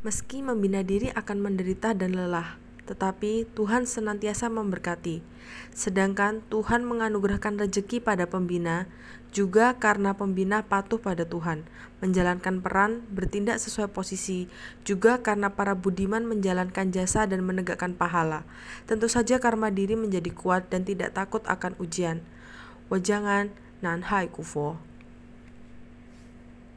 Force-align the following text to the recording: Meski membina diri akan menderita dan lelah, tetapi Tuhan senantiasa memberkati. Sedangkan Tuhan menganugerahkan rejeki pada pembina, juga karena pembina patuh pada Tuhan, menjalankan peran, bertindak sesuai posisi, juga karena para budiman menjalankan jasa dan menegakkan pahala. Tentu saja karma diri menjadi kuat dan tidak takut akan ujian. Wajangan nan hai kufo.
Meski 0.00 0.40
membina 0.40 0.80
diri 0.80 1.12
akan 1.12 1.44
menderita 1.44 1.92
dan 1.92 2.16
lelah, 2.16 2.56
tetapi 2.88 3.44
Tuhan 3.52 3.84
senantiasa 3.84 4.48
memberkati. 4.48 5.20
Sedangkan 5.76 6.40
Tuhan 6.48 6.88
menganugerahkan 6.88 7.60
rejeki 7.60 8.00
pada 8.00 8.24
pembina, 8.24 8.88
juga 9.28 9.76
karena 9.76 10.16
pembina 10.16 10.64
patuh 10.64 10.96
pada 10.96 11.28
Tuhan, 11.28 11.68
menjalankan 12.00 12.64
peran, 12.64 13.04
bertindak 13.12 13.60
sesuai 13.60 13.92
posisi, 13.92 14.48
juga 14.88 15.20
karena 15.20 15.52
para 15.52 15.76
budiman 15.76 16.24
menjalankan 16.24 16.96
jasa 16.96 17.28
dan 17.28 17.44
menegakkan 17.44 17.92
pahala. 17.92 18.48
Tentu 18.88 19.04
saja 19.04 19.36
karma 19.36 19.68
diri 19.68 20.00
menjadi 20.00 20.32
kuat 20.32 20.72
dan 20.72 20.88
tidak 20.88 21.12
takut 21.12 21.44
akan 21.44 21.76
ujian. 21.76 22.24
Wajangan 22.88 23.52
nan 23.84 24.00
hai 24.08 24.32
kufo. 24.32 24.80